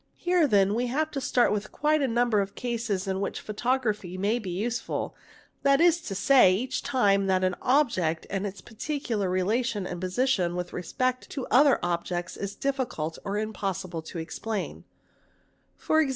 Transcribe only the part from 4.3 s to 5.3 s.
be useful,